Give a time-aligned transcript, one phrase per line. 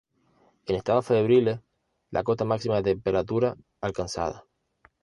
[0.65, 1.59] En estados febriles,
[2.09, 4.47] la cota máxima de temperatura alcanzada.